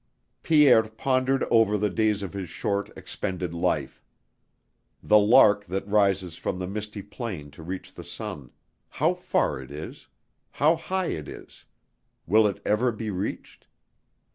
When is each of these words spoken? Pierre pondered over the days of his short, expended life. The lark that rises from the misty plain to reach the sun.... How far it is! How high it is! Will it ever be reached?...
Pierre 0.41 0.81
pondered 0.89 1.43
over 1.51 1.77
the 1.77 1.87
days 1.91 2.23
of 2.23 2.33
his 2.33 2.49
short, 2.49 2.89
expended 2.97 3.53
life. 3.53 4.01
The 5.03 5.19
lark 5.19 5.65
that 5.65 5.87
rises 5.87 6.37
from 6.37 6.57
the 6.57 6.65
misty 6.65 7.03
plain 7.03 7.51
to 7.51 7.61
reach 7.61 7.93
the 7.93 8.03
sun.... 8.03 8.49
How 8.89 9.13
far 9.13 9.61
it 9.61 9.69
is! 9.69 10.07
How 10.53 10.75
high 10.75 11.09
it 11.09 11.27
is! 11.27 11.65
Will 12.25 12.47
it 12.47 12.63
ever 12.65 12.91
be 12.91 13.11
reached?... 13.11 13.67